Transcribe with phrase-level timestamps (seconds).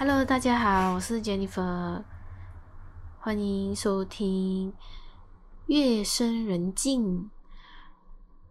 [0.00, 2.04] Hello，大家好，我是 Jennifer，
[3.18, 4.72] 欢迎收听
[5.66, 7.24] 《夜深人静》，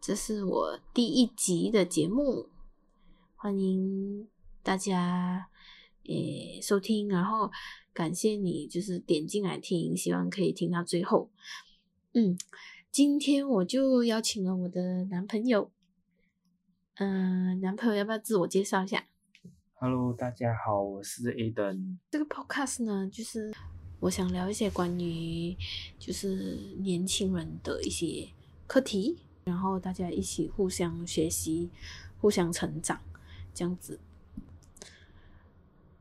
[0.01, 2.49] 这是我第一集的节目，
[3.37, 4.27] 欢迎
[4.61, 5.47] 大家
[6.09, 7.49] 诶收听，然后
[7.93, 11.29] 感谢你就是点进来听，希望可以听到最后。
[12.11, 12.37] 嗯，
[12.91, 15.71] 今天我就邀请了我的男朋友，
[16.95, 19.05] 嗯、男朋友要不要自我介绍一下？
[19.79, 21.97] Hello，大家好，我是 Aden。
[22.09, 23.53] 这个 podcast 呢，就是
[23.99, 25.55] 我想聊一些关于
[25.99, 28.27] 就是年轻人的一些
[28.65, 31.69] 课题，然后大家一起互相学习、
[32.19, 32.99] 互相成长，
[33.53, 33.99] 这样子。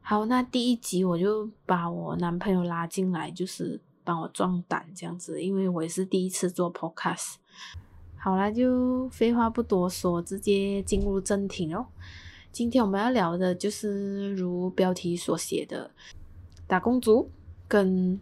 [0.00, 7.34] 好，那第一集我就把我男朋友拉进来，就是帮我壮胆这样子，因为我也是第一次做 podcast。
[8.16, 11.88] 好啦，就废话不多说，直接进入正题哦。
[12.56, 15.90] 今天我们要聊的就是如标题所写的
[16.66, 17.30] 打工族
[17.68, 18.18] 跟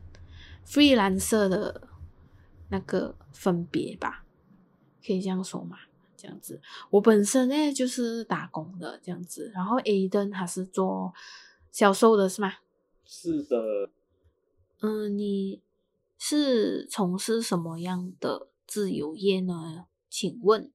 [0.67, 1.87] freelancer 的
[2.69, 4.25] 那个分别吧，
[5.07, 5.79] 可以这样说嘛？
[6.17, 11.15] 这样子，我本身呢就是打工的这样子，然后 Aden 他是做
[11.71, 12.55] 销售的是吗？
[13.07, 13.89] 是的，
[14.81, 15.61] 嗯，你
[16.19, 19.87] 是从事什么样的自由业呢？
[20.11, 20.73] 请问？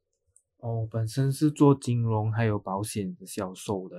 [0.59, 3.97] 哦，本身是做金融还有保险的销售的。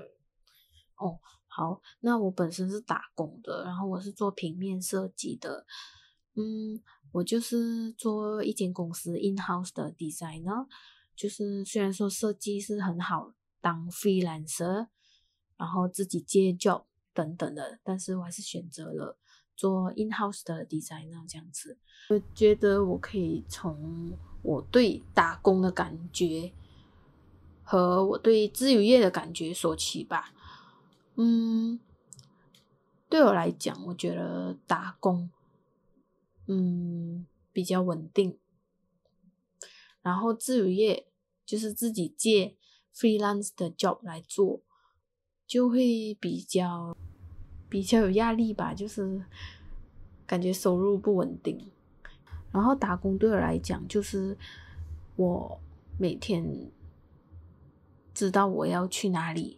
[0.97, 1.19] 哦
[1.53, 5.66] 好，那我本身是打工的，然后我是做平面设计的，
[6.34, 10.69] 嗯，我就是做一间公司 in house 的 designer，
[11.16, 14.86] 就是虽然说设计是很好当 freelancer，
[15.56, 19.19] 然后自己接 job 等等的，但是我还是选择了
[19.61, 21.77] 做 in house 的 designer 这样子。
[22.08, 26.50] 我觉得我可以从我对打工的感觉
[27.62, 30.32] 和我对自由业的感觉说起吧。
[31.16, 31.78] 嗯，
[33.10, 35.28] 对我来讲，我觉得打工，
[36.47, 38.38] 嗯，比较稳定。
[40.00, 41.06] 然后自由业
[41.44, 42.56] 就是自己借
[42.94, 44.62] freelance 的 job 来做，
[45.47, 46.97] 就会比较
[47.70, 49.25] 比较有压力吧，就是
[50.26, 51.70] 感觉收入不稳定。
[52.53, 54.36] 然后打工对我来讲，就是
[55.16, 55.58] 我
[55.98, 56.70] 每天
[58.12, 59.56] 知道我要去哪里。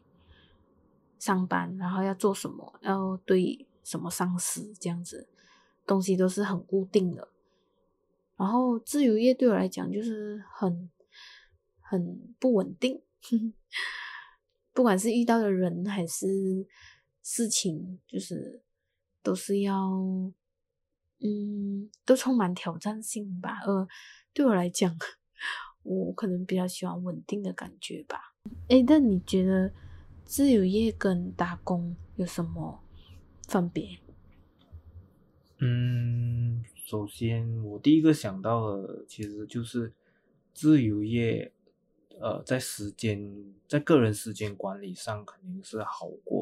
[1.18, 5.28] 上班，然后要做什么，要对什么上司，这样子
[5.86, 7.28] 东西都是很固定的。
[8.36, 10.90] 然后自由业对我来讲就是很
[11.78, 13.00] 很不稳定，
[14.74, 16.66] 不管是遇到的人还是
[17.22, 18.62] 事情，就是
[19.22, 19.91] 都是要
[21.21, 23.60] 嗯，都充满挑战性吧。
[23.66, 23.87] 呃，
[24.33, 24.97] 对我来讲，
[25.83, 28.34] 我可能比较喜欢稳定的感觉吧。
[28.69, 29.72] 诶，那你觉得？
[30.25, 32.81] 自由业跟打工有什么
[33.49, 33.99] 分别？
[35.59, 39.93] 嗯，首先我第一个想到的其实就是
[40.54, 41.53] 自由业，
[42.19, 46.41] 呃，在时间在个人时间管理上肯定是好过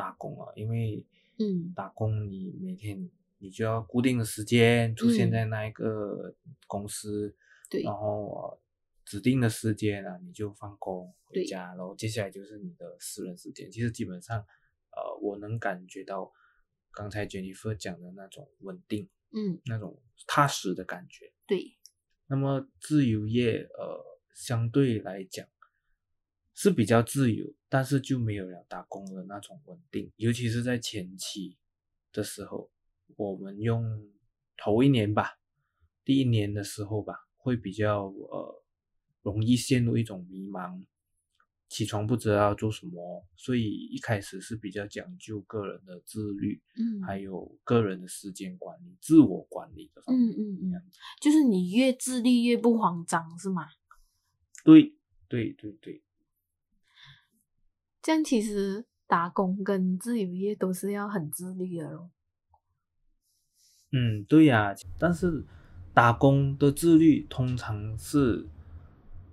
[0.00, 1.04] 打工啊，因为
[1.38, 6.34] 嗯，打工你每天你就要固定的时间出现在那一个
[6.66, 7.36] 公司，嗯
[7.70, 8.26] 对，然后。
[8.32, 8.60] 呃
[9.02, 13.68] 指定的时间啊，你就放工回家，然后接下来就是你的私人时间。
[13.68, 14.38] 其实基本上，
[14.92, 16.32] 呃，我能感觉到
[16.92, 21.32] 刚才 Jennifer 讲的那种稳定，嗯，那种踏实的感觉。
[21.44, 21.76] 对，
[22.28, 25.44] 那么自由业，呃，相对来讲
[26.54, 31.56] 是比较自由，但是就没有了打工的那种稳定，尤其是在前期
[32.12, 32.70] 的时候，
[33.16, 33.82] 我们用
[34.58, 35.38] 头一年吧，
[36.04, 38.56] 第一年的时候吧，会比较呃。
[39.22, 40.82] 容易陷入一种迷茫，
[41.68, 50.30] 起床不知道要做什么，所以一开始是比较讲究个人的自律，嗯，还有个人的时间管理、自我管理的方面。
[50.30, 50.82] 嗯嗯嗯，
[51.20, 53.66] 就是你越自律越不慌张，是吗？
[54.64, 54.94] 对
[55.28, 56.02] 对对对，
[58.02, 62.10] 这样其实打工跟自由业都是要很自律的咯。
[63.92, 65.44] 嗯，对呀、但是
[65.92, 68.46] 打工的自律通常是。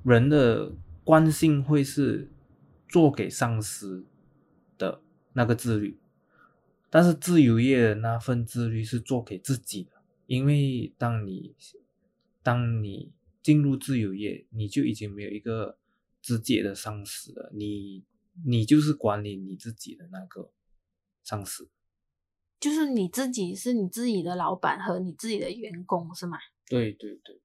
[0.04, 0.72] 人的
[1.04, 2.30] 惯性会是
[2.88, 4.06] 做给上司
[4.78, 5.02] 的
[5.34, 5.98] 那个自律，
[6.90, 9.92] 但是自由业的那份自律是做给自己的，
[10.26, 11.54] 因为当你
[12.42, 13.12] 当你
[13.44, 15.78] 进入自由业，你就已经没有一个
[16.22, 18.02] 直接的上司了，你
[18.46, 20.52] 你就是管理你自己的那个
[21.24, 21.70] 上司，
[22.60, 26.38] 就是你自己是你自己的老板和你自己的员工是吗？
[26.68, 27.42] 对对对。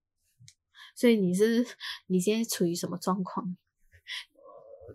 [0.95, 1.65] 所以你是
[2.07, 3.57] 你现在处于什么状况？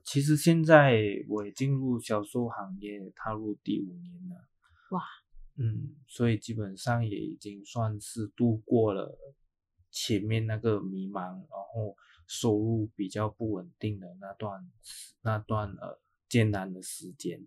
[0.04, 4.48] 其实现在我也进入销售行业，踏入第五年了。
[4.92, 5.02] 哇，
[5.56, 9.18] 嗯，所以基本上也已经算是度过了
[9.90, 11.96] 前面那个迷茫，然后
[12.28, 14.70] 收入比较不稳定的那段
[15.24, 17.42] 那段呃艰难的时间。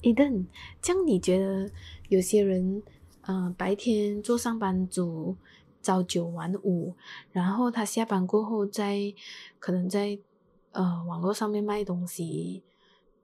[0.00, 0.46] 伊登，
[0.80, 1.70] 这样你觉得
[2.08, 2.82] 有些人，
[3.20, 5.36] 呃，白天做上班族，
[5.82, 6.96] 朝九晚五，
[7.32, 9.12] 然后他下班过后在
[9.58, 10.18] 可能在
[10.72, 12.62] 呃网络上面卖东西，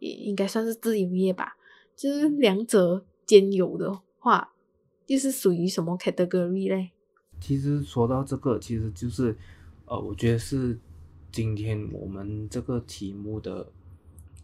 [0.01, 1.57] 也应该算是自由业吧？
[1.97, 3.07] 就是两者。
[3.27, 4.53] 兼有的话，
[5.05, 6.93] 就是属于什么 category 嘞？
[7.41, 9.37] 其实说到这个，其实就是，
[9.87, 10.79] 呃，我觉得是
[11.33, 13.73] 今天我们这个题目的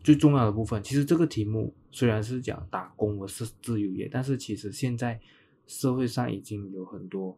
[0.02, 0.82] 最重要的部分。
[0.82, 5.20] 其实这个题目虽然是讲打工或是自由业，但是其实现在
[5.66, 7.36] 社会上已经有很多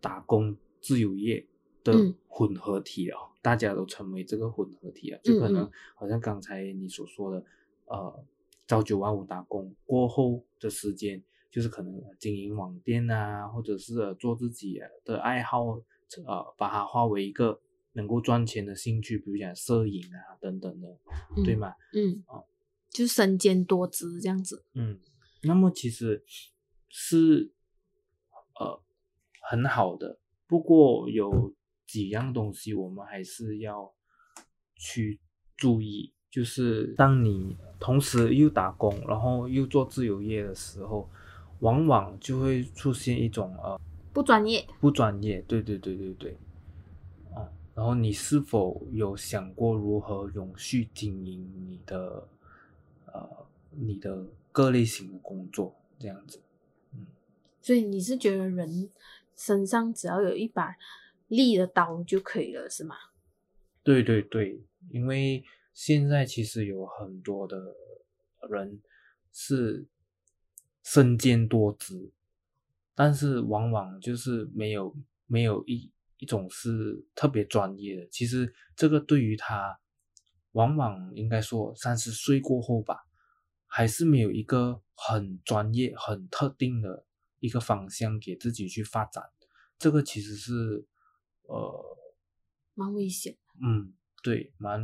[0.00, 1.46] 打工自由业
[1.84, 1.92] 的
[2.26, 7.44] 混合体了，大家都成为这个混合体了，就可能好像刚才你所说的，
[7.86, 8.24] 呃。
[8.66, 15.80] 朝九晚五打工过后的时间，就是可能经营网店啊，或者是做自己的爱好，
[16.26, 17.60] 呃，把它化为一个
[17.92, 20.98] 能够赚钱的兴趣，比如讲摄影啊等等的，
[21.44, 21.74] 对吗？
[21.94, 22.42] 嗯，啊，
[22.90, 24.64] 就身兼多职这样子。
[24.74, 24.98] 嗯，
[25.42, 26.24] 那么其实
[26.88, 27.52] 是
[28.58, 28.80] 呃
[29.50, 31.54] 很好的，不过有
[31.86, 33.92] 几样东西我们还是要
[34.76, 35.20] 去
[35.56, 36.12] 注意。
[36.30, 41.08] 就是当你同时又打工，然后又做自由业的时候，
[41.60, 43.80] 往往就会出现一种呃
[44.18, 46.36] 不专业，不专业，对对对对对，
[47.34, 52.28] 哦，然后你是否有想过如何永续经营你的
[53.06, 56.40] 呃你的各类型的工作这样子？
[56.94, 57.06] 嗯，
[57.62, 58.90] 所以你是觉得人
[59.36, 60.74] 身上只要有一把
[61.28, 62.96] 利的刀就可以了，是吗？
[63.84, 64.60] 对对对，
[64.90, 65.44] 因为。
[65.74, 67.56] 现在其实有很多的
[68.50, 68.80] 人
[69.32, 69.86] 是
[70.82, 72.10] 身兼多职，
[72.98, 74.92] 但是往往就是没有
[75.26, 78.08] 没有一一种是特别专业的。
[78.08, 79.78] 其实这个对于他，
[80.50, 83.06] 往往应该说三十岁过后吧，
[83.68, 87.06] 还是没有一个很专业、很特定的
[87.38, 89.22] 一个方向给自己去发展。
[89.78, 90.84] 这个其实是
[91.42, 91.96] 呃，
[92.74, 93.36] 蛮危险。
[93.62, 94.82] 嗯，对，蛮。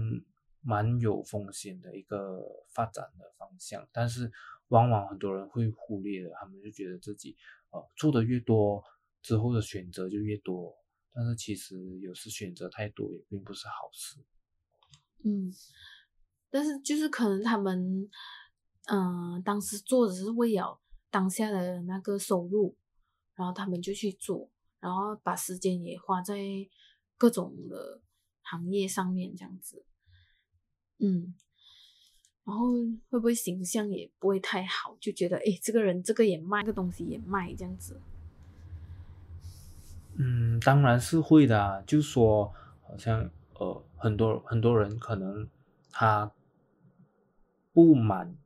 [0.67, 2.41] 蛮有风险的一个
[2.71, 4.33] 发展的方向，但是
[4.69, 7.37] 往往很多人会忽略了，他们就觉得自己
[7.75, 8.83] 呃做的越多，
[9.21, 10.73] 之后的选择就越多，
[11.13, 14.25] 但是其实有时选择太多也并不是好事。
[15.25, 15.53] 嗯，
[16.51, 18.09] 但是就是可能他们
[18.87, 20.81] 嗯当时做的是为了
[21.11, 22.77] 当下的那个收入，
[23.35, 24.51] 然后他们就去做，
[24.81, 26.39] 然后把时间也花在
[27.17, 28.03] 各种的
[28.43, 29.85] 行业上面这样子。
[30.99, 31.35] 嗯，
[32.47, 32.75] 然后
[33.09, 34.95] 会不会形象也不会太好？
[35.01, 37.99] 就觉得哎，这个人这个也卖，这个东西也卖，这样子。
[40.17, 41.83] 嗯，当然是会的。
[41.87, 42.53] 就说
[42.83, 45.49] 好像呃，很多很多人可能
[45.91, 46.31] 他
[47.73, 48.37] 不满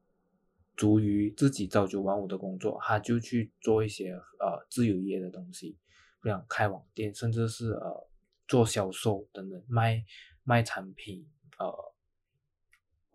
[0.76, 5.76] 足于自己朝九晚五的工作，他就去做一些呃自由业的东西，
[6.20, 8.06] 不想开网店，甚至是呃
[8.46, 10.04] 做销售等等，卖
[10.44, 11.26] 卖产品
[11.58, 11.66] 呃。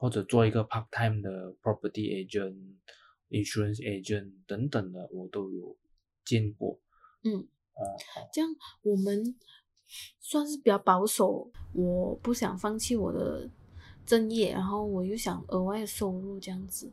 [0.04, 2.58] 或者做一个 part time 的 property agent、
[3.30, 5.78] insurance agent 等等的，我都有
[6.26, 6.78] 见过。
[7.24, 7.96] 嗯，哦，
[8.34, 9.34] 这样我们
[10.20, 11.50] 算是比较保守。
[11.72, 13.50] 我不想放弃我的
[14.06, 16.92] 正业，然后我又想额外收入，这样子。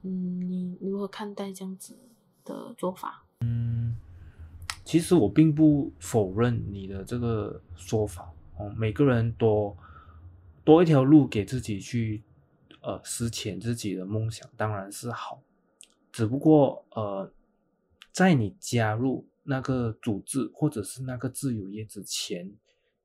[0.00, 1.98] 嗯，你如何看待这样子
[2.46, 3.26] 的做法？
[3.40, 3.94] 嗯，
[4.86, 8.32] 其实我并不否认你的这个说法。
[8.56, 9.76] 哦，每个人都。
[10.66, 12.24] 多一条路给自己去，
[12.80, 15.40] 呃，实现自己的梦想当然是好，
[16.10, 17.32] 只不过呃，
[18.10, 22.52] 在你加入那个组织或者是那个自由业之前，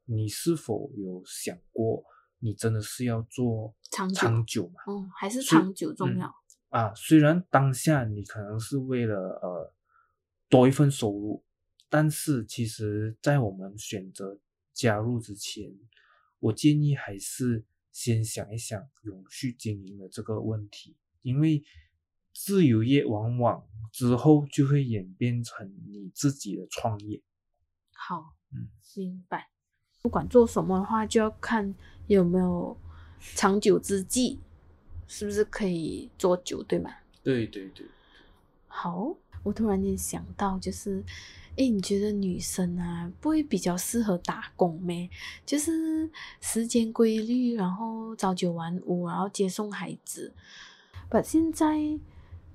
[0.06, 2.04] 你是否有想过，
[2.40, 4.82] 你真的是要做长长久嘛？
[4.88, 6.34] 嗯，还是长久重要
[6.70, 6.92] 啊？
[6.96, 9.72] 虽然当下你可能是为了呃
[10.50, 11.44] 多一份收入，
[11.90, 14.40] 但是其实在我们选择
[14.74, 15.72] 加入之前。
[16.42, 21.64] 我建议还是先想一想永续经营的这个问题，因为
[22.34, 27.22] 自由业往往之后就会演变成你自己的创业。
[27.94, 29.50] 好，嗯，明白。
[30.02, 31.76] 不管做什么的话，就要看
[32.08, 32.76] 有没有
[33.36, 34.40] 长久之计，
[35.08, 36.92] 是不是可以做久，对吗？
[37.22, 37.86] 对对对。
[38.68, 41.04] 好，我突然间想到，就是
[41.58, 45.10] 哎，你觉得女生啊，不会比较适合打工咩？
[45.46, 50.34] 就是时间规律，然后朝九晚五，然后接送孩子。
[51.10, 52.00] 把现在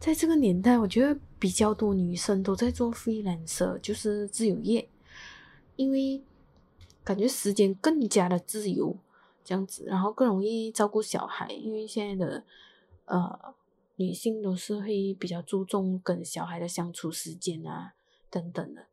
[0.00, 4.88] 在这个年代，我觉得比较多女生都在做 freelancer，就是自由业，
[5.76, 6.22] 因为
[7.04, 8.96] 感觉时间更加的自由，
[9.44, 12.44] 这样子，然后更容易照顾小孩，因为现在的
[13.04, 13.54] 呃
[13.96, 17.92] 女性都是会比较注重跟小孩的相处时间啊。
[18.30, 18.87] 等等的，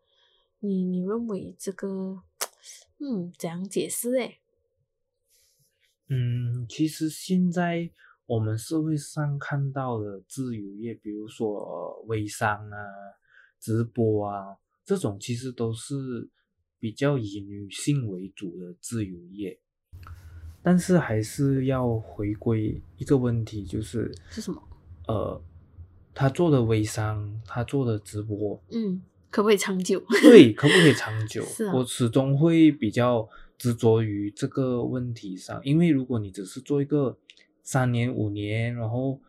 [0.60, 2.24] 你你认为这个，
[3.00, 4.16] 嗯，怎样解释？
[4.16, 4.40] 诶？
[6.08, 7.90] 嗯，其实现在
[8.26, 12.78] 我们社会上看到的自由业，比如说微商啊、
[13.60, 16.30] 直播啊这种，其实都是
[16.80, 19.60] 比较以女性为主的自由业。
[20.62, 24.62] 但是还是要回归一个问题，就是是什么？
[25.08, 25.42] 呃，
[26.14, 29.02] 他做的微商，他做的直播，嗯。
[29.34, 30.00] 可不可以长久？
[30.22, 31.44] 对，可不可以长久？
[31.44, 37.18] 是啊，我始终会比较执着于这个问题上，因为如果你只是做一个
[37.64, 39.20] 三年五年，然后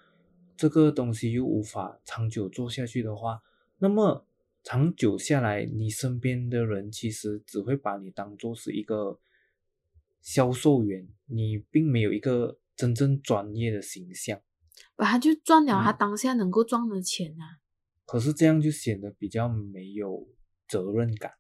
[0.59, 3.41] 这个东西又无法长久做下去的话，
[3.79, 4.27] 那么
[4.63, 9.19] 长久下来，你身边的人其实只会把你当做是一个
[10.21, 14.39] 销售员，你并没有一个真正专业的形象。
[14.97, 17.63] 把他就赚了他当下能够赚的钱啊。
[18.07, 20.27] 可是这样就显得比较没有
[20.69, 21.33] 责任感。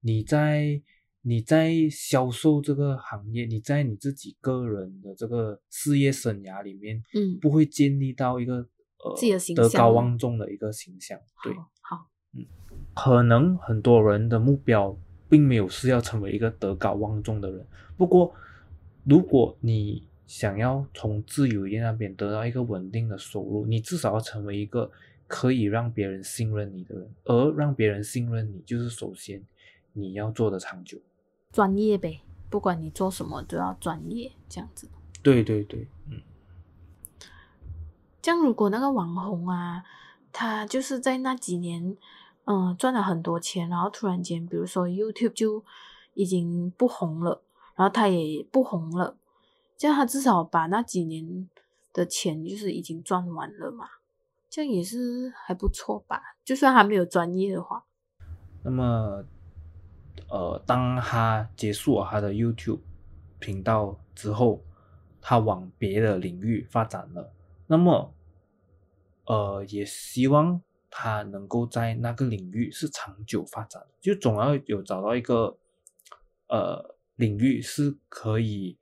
[0.00, 0.80] 你在
[1.22, 11.20] 你在销售这个行业，你在你自己个人的这个事业生涯里面，嗯，不会建立到一个呃自己的形德高望重的一个形象。
[11.44, 11.52] 对，
[11.82, 12.46] 好，嗯，
[12.94, 17.66] 可能很多人的目标并没有是要成为一个德高望重的人。
[17.98, 18.34] 不过，
[19.04, 24.90] 如果你想要从自由业那边得到一个稳定的收入，你至少要成为一个。
[25.30, 29.40] 可以让别人信任你的人，而让别人信任你，就是首先
[29.92, 30.98] 你要做的长久，
[31.52, 32.20] 专业呗。
[32.50, 34.90] 不管你做什么，都要专业，这样子。
[35.22, 36.20] 对对对，嗯。
[38.20, 39.84] 这样，如果那个网红啊，
[40.32, 41.96] 他就是在那几年，
[42.46, 45.64] 嗯，赚了很多钱，然后突然间，比如说 YouTube 就
[46.14, 47.40] 已经不红了，
[47.76, 49.16] 然后他也不红了，
[49.78, 51.48] 这样他至少把那几年
[51.92, 53.86] 的钱就是已经赚完了嘛。
[54.50, 57.84] 这样也是还不错吧，就算他没有专业的话。
[58.64, 59.24] 那么，
[60.28, 62.80] 呃，当他结束了他的 YouTube
[63.38, 64.64] 频道之后，
[65.20, 67.32] 他往别的领域发展了。
[67.68, 68.12] 那么，
[69.26, 75.56] 呃，也希望他能够在那个领域是长久发展，就总要有找到一个
[76.48, 78.76] 呃领域是可以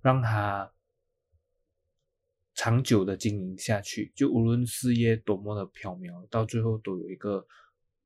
[0.00, 0.72] 让他。
[2.62, 7.44] 长久的经营下去，就无论事业多么的飘渺，到最后都有一个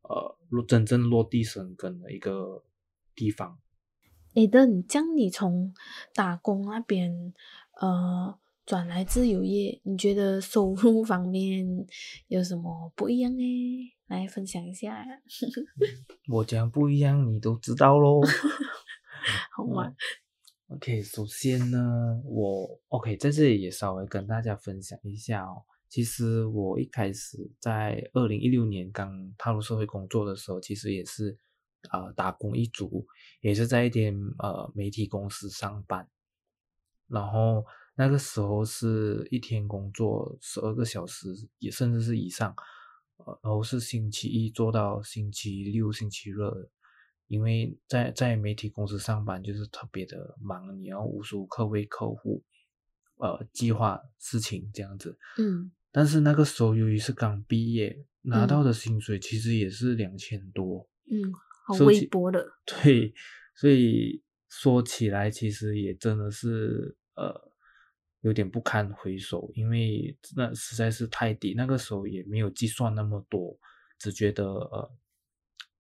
[0.01, 2.65] 呃落真正落地生根的一个
[3.15, 3.59] 地方。
[4.33, 5.75] 诶，等这样，你从
[6.15, 7.35] 打工那边
[7.83, 11.87] 呃转来自由业，你觉得收入 方面
[12.29, 13.93] 有什么不一样呢？
[14.07, 15.07] 来分享一下。
[16.31, 18.23] 我讲不一样，你都知道喽。
[19.55, 19.95] 好嘛。
[20.69, 25.63] OK，首先呢，我 OK 在这里也稍微跟大家分享一下哦。
[25.89, 31.39] 其实我一开始在二零一六年刚踏入社会工作的时候，其实也是
[31.93, 33.07] 呃打工一族，
[33.41, 36.09] 也是在一间呃媒体公司上班。
[37.07, 41.29] 然后那个时候是一天工作十二个小时，
[41.61, 42.53] 也甚至是以上，
[43.19, 46.37] 呃，然后是星期一做到星期六、星期日。
[47.29, 52.43] 因为在在媒体公司上班就是特别的忙，你要无时无刻为客户
[53.17, 55.19] 呃计划事情这样子。
[55.39, 55.73] 嗯。
[55.91, 60.89] 但是那个时候由于是刚毕业，拿到的薪水其实也是两千多。
[61.11, 61.33] 嗯，
[61.67, 62.47] 好微薄的。
[62.65, 63.13] 对，
[63.57, 67.35] 所以说起来其实也真的是呃
[68.21, 71.55] 有点不堪回首，因为那实在是太低。
[71.55, 73.59] 那个时候也没有计算那么多，
[73.99, 74.91] 只觉得呃。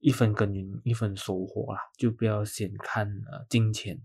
[0.00, 4.00] 一分耕耘一分收获啦，就不要先看呃金钱。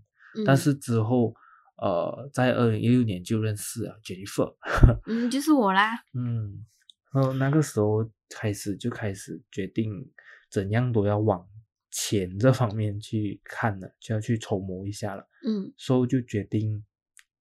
[0.46, 1.34] 但是之后，
[1.76, 4.56] 呃，在二零一六年就认识了 Jennifer，
[5.06, 6.02] 嗯，就是我啦。
[6.14, 6.64] 嗯，
[7.12, 10.10] 然后那个时候开始就开始决定
[10.50, 11.46] 怎样都要往
[11.90, 15.28] 钱这方面去看了，就要去筹谋一下了。
[15.46, 16.82] 嗯，所以就决定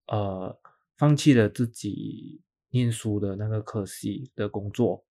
[0.08, 0.60] 呃
[0.98, 2.42] 放弃了自己
[2.72, 5.06] 念书的那个科系的工作。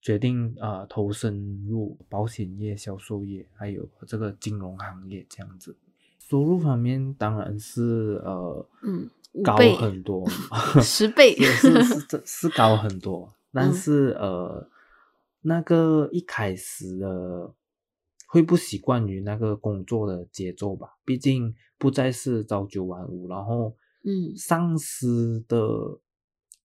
[0.00, 5.76] 决定啊，投身入保险业、销售业，还有这个金融行业这样子。
[6.18, 9.10] 收入方面当然是呃，嗯，
[9.42, 10.28] 高很多，
[10.80, 13.32] 十倍是是是高很多。
[13.52, 14.68] 但是呃，
[15.42, 17.52] 那个一开始的
[18.28, 25.98] 会不习惯于那个工作的节奏吧，毕竟不再是朝九晚五，然后，嗯上司的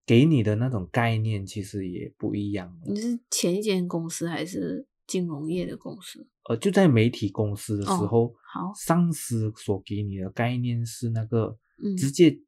[0.05, 2.93] 给你的那种概念其实也不一样了。
[2.93, 6.27] 你是前一间公司还是金融业的公司？
[6.47, 12.39] 呃，就在媒体公司的时哦候，好上司所给你的概念是那个嗯直接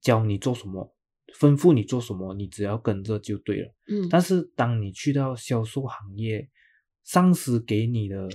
[0.00, 0.92] 教你做什么，
[1.38, 3.74] 吩咐你做什么，你只要跟着就对了。
[3.86, 6.50] 嗯，但是当你去到销售行业，
[7.04, 8.28] 上司给你的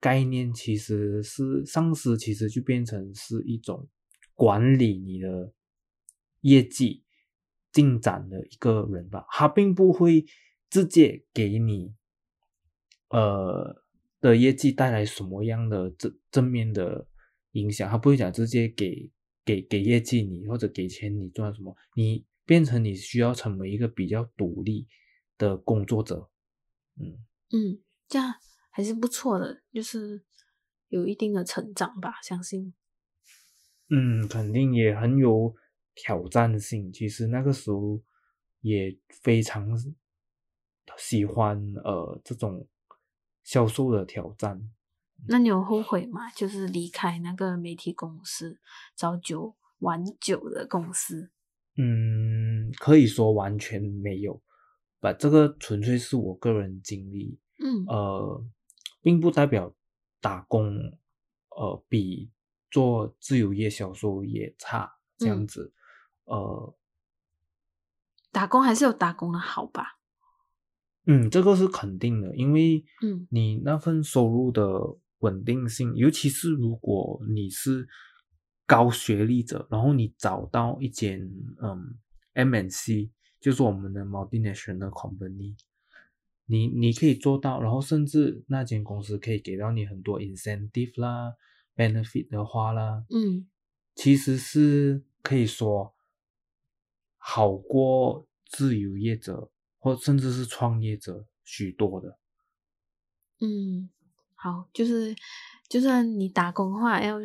[0.00, 3.88] 概念其实是上司其实就变成是一种
[4.34, 5.52] 管理你的
[6.40, 7.04] 业绩
[7.76, 10.24] 进展的一个人吧，他并不会
[10.70, 11.92] 直接给你
[13.10, 13.84] 呃
[14.22, 17.06] 的业绩带来什么样的正正面的
[17.52, 19.10] 影响，他不会讲直接给
[19.44, 24.88] 给给业绩你或者给钱你赚什么，你变成你需要成为一个比较独立
[25.36, 26.30] 的工作者，
[26.98, 27.18] 嗯。
[27.50, 27.78] 嗯，
[28.08, 28.34] 这样
[28.70, 30.24] 还是不错的，就是
[30.88, 32.72] 有一定的成长吧，相信。
[33.90, 35.54] 嗯，肯定也很有
[35.96, 36.92] 挑战性。
[36.92, 38.00] 其实那个时候
[38.60, 39.76] 也非常
[40.96, 42.68] 喜欢呃这种
[43.42, 44.70] 销售的挑战。
[45.26, 46.30] 那你有后悔吗？
[46.30, 48.60] 就是离开那个媒体公司，
[48.94, 51.30] 朝九晚九的公司。
[51.76, 54.42] 嗯，可以说完全没有，
[55.00, 58.44] 把这个纯粹是我个人经历，嗯呃，
[59.00, 59.74] 并不代表
[60.20, 60.76] 打工
[61.50, 62.30] 呃比
[62.70, 65.72] 做自由业销售也差这样嗯子，
[66.26, 66.74] 呃。
[68.30, 69.98] 打工还是有打工的好吧？
[71.06, 74.78] 嗯，这个是肯定的，因为嗯你那份收入的
[75.20, 77.88] 稳定性，尤其是如果你是
[78.66, 81.20] 高学历者，然后你找到一间
[81.62, 81.96] 嗯
[82.34, 83.08] MNC，
[83.40, 85.54] 就是我们的 multinational company，
[86.44, 91.32] 你你可以做到，然后甚至那间公司可以给到你很多 incentive 啦
[91.74, 93.48] ，benefit 的话啦，嗯
[93.94, 95.94] 其实是可以说
[97.28, 102.20] 好过自由业者或甚至是创业者许多的。
[103.40, 103.90] 嗯，
[104.36, 105.12] 好，就是
[105.68, 107.18] 就算你打工的话，要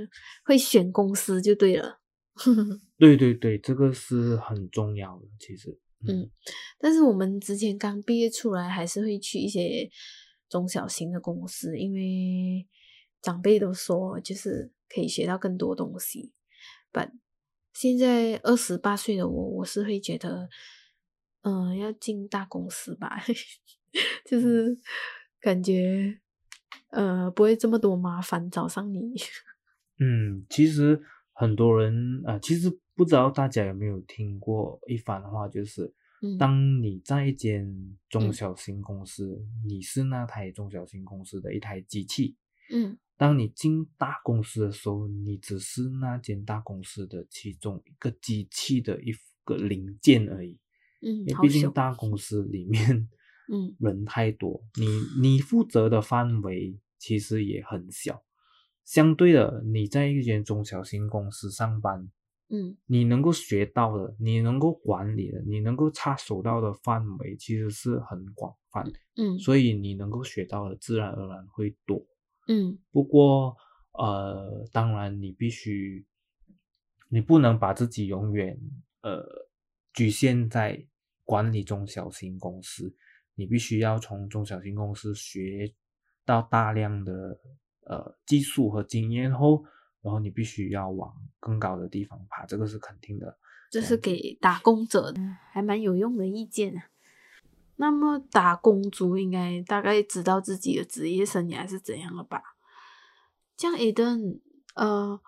[0.43, 1.99] 会选公司就对了。
[2.97, 5.27] 对对对，这个是很重要的。
[5.39, 6.31] 其实，嗯，
[6.79, 9.87] 但是我们之前刚毕业出来，还是会去一些
[10.49, 12.67] 中小型的公司，因为
[13.21, 16.33] 长辈都说就是可以学到更多东西。
[16.91, 17.19] 但
[17.73, 20.49] 现在二十八岁的我，我是会觉得，
[21.43, 23.17] 嗯、要进大公司吧，
[24.25, 24.77] 就是
[25.39, 26.19] 感觉
[26.89, 29.13] 呃不会这么多麻烦找上你。
[29.99, 31.01] 嗯，其实
[31.33, 36.37] 很多人啊、呃其实不知道大家有没有听过一番话，就是嗯。
[36.37, 38.33] 当你在一间中嗯。
[38.33, 42.35] 小型公司，你是那台中小型公司的一台机器，
[42.71, 50.57] 嗯当你进大公司的时候，你只是那间大公司的其中一个机器的一个零件而已。
[51.01, 53.07] 嗯因为，毕竟大公司里面，
[53.53, 58.23] 嗯 人太多，你你负责的范围其实也很小。
[58.83, 62.09] 相对的，你在一间中小型公司上班，
[62.49, 68.83] 嗯你能够学到的，你能够管理的，你能够插手到的范围其实是很广泛，
[69.15, 72.03] 嗯所以你能够学到的自然而然会多。
[72.51, 73.55] 嗯不过，
[73.93, 76.05] 呃，当然你必须，
[77.09, 78.59] 你不能把自己永远
[79.01, 79.23] 呃
[79.93, 80.85] 局限在
[81.23, 82.93] 管理中小型公司，
[83.35, 85.73] 你必须要从中小型公司学
[86.25, 87.39] 到大量的
[87.85, 89.63] 呃技术和经验后，
[90.01, 93.37] 然后你必须要往更高的地方爬，这个是肯定的。
[93.71, 95.21] 这是给打工者的，
[95.53, 96.90] 还蛮有用的意见啊。
[97.77, 102.41] 那么打工族应该大概知道自己的职业生涯是怎样了吧？
[103.57, 104.39] 这样 Eden，
[104.75, 105.21] 呃，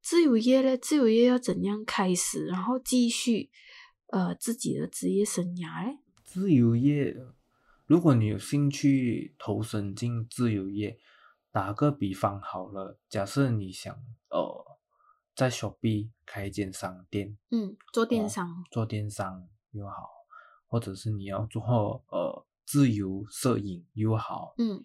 [0.00, 0.76] 自由业呢？
[0.76, 3.50] 自由业要怎样开始，然后继续
[4.08, 5.98] 呃自己的职业生涯嘞？
[6.24, 7.16] 自由业，
[7.86, 10.98] 如果你有兴趣投身进自由业，
[11.50, 13.92] 打个比方好了，假设你想
[14.28, 14.78] 呃
[15.34, 20.08] 在 Shopee 开一间商店，嗯，做电哦商，做电商又好，
[20.70, 21.60] 或者是你要做
[22.08, 24.84] 呃自由摄影又好，嗯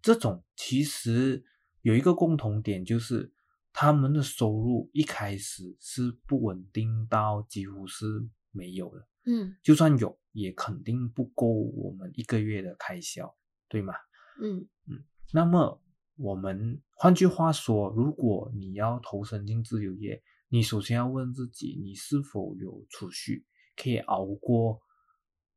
[0.00, 1.44] 这种其实
[1.82, 3.30] 有一个共同点，就是
[3.72, 8.06] 他们的收入一开始是不稳定到几乎是
[8.50, 9.06] 没有的。
[9.26, 13.36] 嗯就算有，也肯定不够我们一个月的开销，
[13.68, 13.92] 对吗？
[14.40, 15.82] 嗯嗯那么
[16.16, 23.44] 我们换句话说，如果你要投身进自由业，你首先要问自己，你是否有储蓄，
[23.76, 24.80] 可以熬过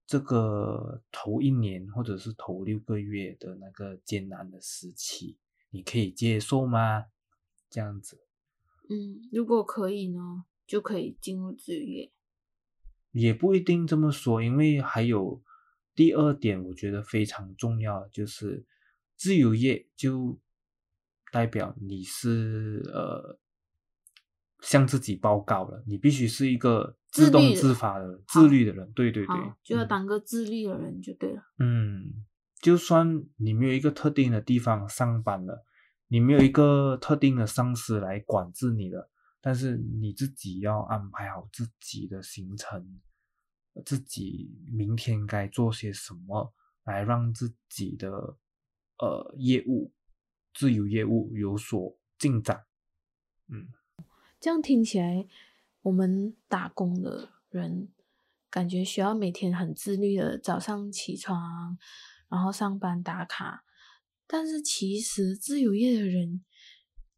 [0.10, 5.38] 这个头一年或者是头六个月的那个艰难的时期，
[5.70, 7.06] 你可以接受吗？
[7.70, 8.20] 这样子，
[8.90, 12.12] 嗯，如果可以呢，就可以进入自由业。
[13.12, 15.44] 也不一定这么说，因为还有
[15.94, 18.66] 第二点，我觉得非常重要，就是
[19.16, 20.40] 自由业就
[21.32, 23.38] 代表你是呃
[24.62, 28.92] 向自己报告了，你必须是一个自动自发的、自律的人。
[28.94, 31.42] 对对对，就要当个自律的人就对了。
[31.60, 32.26] 嗯，
[32.62, 35.66] 就算你没有一个特定的地方上班了，
[36.08, 39.10] 你没有一个特定的上司来管制你了。
[39.42, 43.00] 但是你自己要安排好自己的行程，
[43.86, 48.38] 自己明天该做些什么，来让自己的
[48.98, 49.94] 呃业务、
[50.54, 52.66] 自由业务有所进展。
[53.48, 53.70] 嗯，
[54.40, 55.28] 这样听起来，
[55.82, 57.90] 我们打工的人
[58.50, 61.78] 感觉需要每天很自律的早上起床，
[62.30, 63.64] 然后上班打卡。
[64.26, 66.44] 但是其实自由业的人。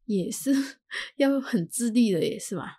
[0.04, 0.50] 也是
[1.16, 2.78] 要很自律的，也是吧？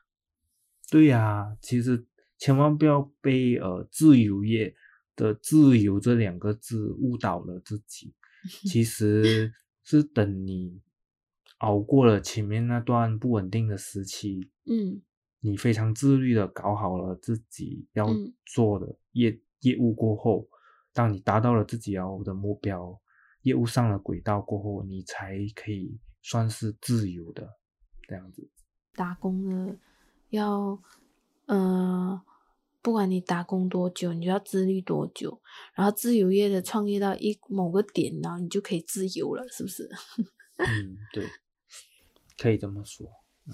[0.92, 2.06] 对呀，其实
[2.38, 4.76] 千万不要被呃自由业
[5.16, 8.14] 的“自由”这两个字误导了自己。
[8.70, 9.54] 其实
[9.84, 10.82] 是等你
[11.64, 15.02] 熬过了前面那段不稳定的时期，嗯，
[15.42, 18.08] 你非常自律的搞好了自己要
[18.46, 20.48] 做的业业务过后，
[20.94, 23.00] 当你达到了自己要的目标，
[23.42, 26.00] 业务上了轨道过后，你才可以。
[26.26, 27.46] 算是自由的
[28.08, 28.50] 这样子，
[28.96, 29.76] 打工的
[30.30, 30.82] 要，
[31.48, 32.22] 呃，
[32.82, 35.42] 不管你打工多久，你就要自律多久。
[35.76, 39.90] 然后自由业的创业到一某个点，然后你就可以自由了，是不是？
[40.56, 41.28] 嗯，对，
[42.38, 43.08] 可以这么说。
[43.46, 43.54] 嗯。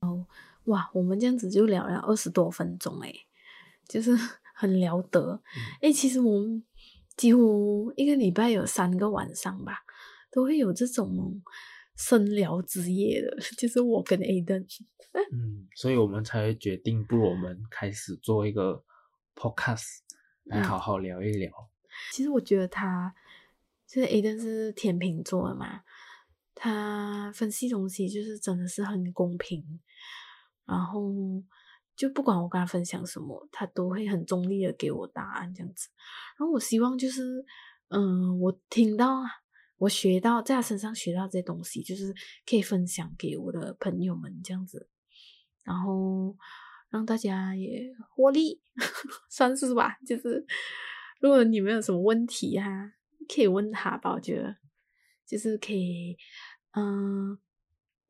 [0.00, 0.26] 哦，
[0.64, 3.12] 哇，我们这样子就聊了二十多分钟，哎，
[3.88, 4.16] 就是
[4.54, 5.42] 很聊得。
[5.80, 6.64] 哎，其实我们
[7.16, 9.84] 几乎一个礼拜有三个晚上吧。
[10.32, 11.42] 都会有这种
[11.96, 14.64] 深聊之夜的， 就是我跟 Aden。
[15.32, 18.84] 嗯，所以我们才决定，不如我们开始做一个
[19.34, 19.98] podcast
[20.44, 21.50] 来好好聊一聊。
[22.12, 23.12] 其实我觉得他，
[23.88, 25.82] 就是 Aden 是天秤座的嘛，
[26.62, 29.64] 他分析东西就是真的是很公平，
[30.66, 31.10] 然后
[31.96, 35.88] 就不管我跟他分享什么，他都会很中立的给我答案这样子。
[36.38, 37.42] 然后我希望就是，
[37.88, 39.22] 嗯，我听到。
[39.78, 44.90] 我学到在他身上学到这些东西，就是可以分享给我的朋友们这样子，
[45.62, 46.36] 然后
[46.90, 48.60] 让大家也获利，
[49.30, 49.96] 算是吧。
[50.06, 50.44] 就是
[51.18, 52.92] 如果你们有什么问题啊，
[53.26, 54.12] 可以问他吧。
[54.12, 54.54] 我觉得
[55.26, 56.14] 就是可以，
[56.72, 57.38] 嗯，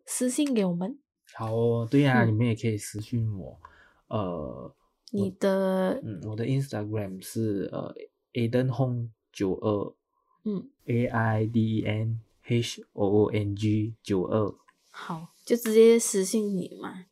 [0.04, 0.98] 私信给我们。
[1.34, 3.60] 好哦，对呀，你们也可以私信我。
[4.08, 4.74] 呃，
[5.12, 7.94] 你的，嗯，我的 Instagram 是呃
[8.32, 9.94] ，Aiden Hong 九二。
[10.42, 14.54] 嗯，A I D E N H O O N G 九二，
[14.90, 17.04] 好，就直接私信你嘛。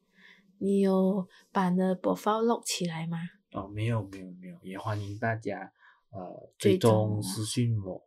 [0.57, 3.19] 你有把你的 profile lock 起来吗？
[3.53, 5.71] 哦，没有，没有，没有，也欢迎大家
[6.11, 8.03] 呃追踪私信我。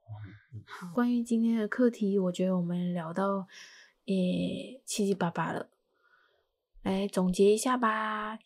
[0.65, 3.47] 好，关于今天的课题，我觉得我们聊到
[4.05, 5.69] 诶七七八八了，
[6.83, 8.39] 来总结一下吧。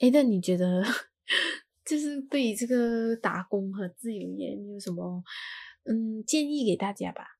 [0.00, 0.84] 哎，那你觉得？
[1.84, 5.22] 就是对于这个打工和自由业，你有什么
[5.84, 7.38] 嗯建议给大家吧？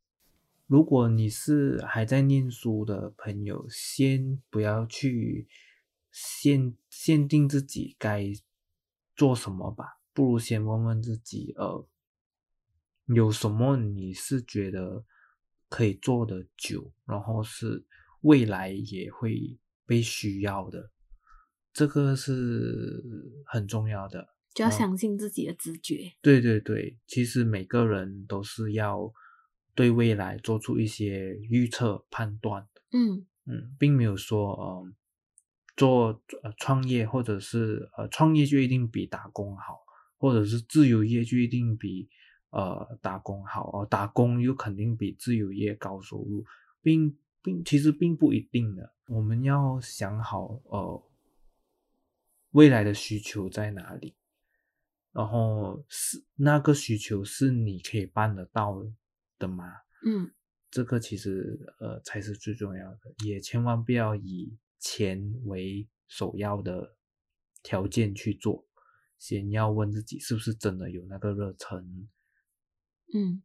[0.66, 5.48] 如果你是还在念书的朋友，先不要去
[6.10, 8.32] 限限定自己该
[9.16, 11.86] 做什么吧，不如先问问自己，呃，
[13.06, 15.04] 有什么你是觉得
[15.68, 17.84] 可以做的久，然后是
[18.22, 20.90] 未来也会被需要的，
[21.72, 23.04] 这个是
[23.44, 24.30] 很重要的。
[24.54, 26.12] 就要相信自己的直觉。
[26.22, 29.12] 对对对，其实每个人都是要
[29.74, 32.68] 对未来做出一些预测判断。
[32.92, 34.92] 嗯嗯，并没有说呃
[35.76, 39.83] 做呃创业或者是呃创业就一定比打工好，
[40.16, 42.08] 或者是自由业就一定比
[42.50, 46.44] 呃打工好哦，打工又肯定比自由业高收入，
[46.82, 48.92] 并并其实并不一定的。
[49.08, 51.02] 我们要想好呃
[52.50, 54.14] 未来的需求在哪里。
[55.12, 58.84] 然后是那个需求是你可以办得到
[59.38, 59.72] 的吗？
[60.04, 60.28] 嗯，
[60.72, 66.96] 这个其实呃才是最重要的，也千万不要以钱为首要的
[67.62, 68.66] 条件去做，
[69.18, 72.08] 先要问自己是不是真的有那个热忱。
[73.12, 73.42] 嗯，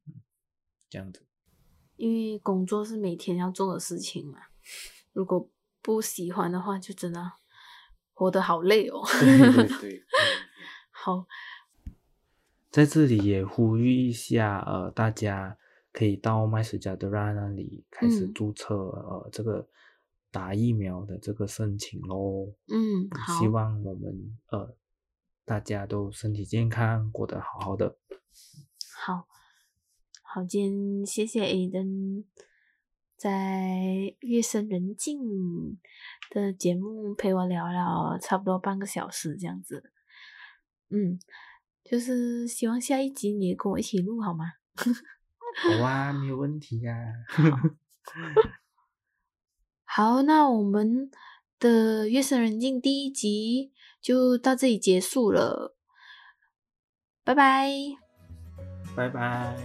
[0.89, 1.25] 这样子，
[1.97, 4.39] 因为工作是每天要做的事情嘛，
[5.13, 5.49] 如果
[5.81, 7.31] 不喜欢的话，就真的
[8.13, 9.01] 活得好累哦。
[9.19, 10.03] 对对对。
[10.91, 11.25] 好，
[12.69, 15.57] 在这里也呼吁一下，呃，大家
[15.93, 19.67] 可以到麦斯加德拉那里开始嗯注册、呃这个
[20.31, 22.53] 打疫苗的这个申请喽。
[22.67, 24.75] 嗯，好希，望我们呃
[25.49, 27.97] 大家都身体健康，过得好好的。
[29.03, 29.27] 好，
[30.21, 32.25] 好，今天谢谢 Aden
[33.17, 35.79] 在夜深人静
[36.29, 39.91] 的节目陪我聊了差不多半个小时这样子。
[40.89, 41.19] 嗯，
[41.83, 44.45] 就是希望下一集你也跟我一起录好吗？
[44.77, 46.95] 好啊，没有问题呀、
[49.83, 51.09] 好，那我们
[51.57, 55.75] 的夜深人静第一集就到这里结束了，
[57.23, 57.69] 拜拜。
[58.95, 59.55] 拜拜。